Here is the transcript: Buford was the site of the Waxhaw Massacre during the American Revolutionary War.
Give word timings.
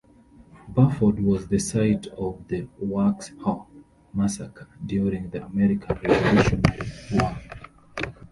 Buford 0.69 1.19
was 1.19 1.47
the 1.47 1.59
site 1.59 2.07
of 2.07 2.47
the 2.47 2.63
Waxhaw 2.83 3.67
Massacre 4.15 4.67
during 4.83 5.29
the 5.29 5.45
American 5.45 5.95
Revolutionary 5.97 6.89
War. 7.11 7.37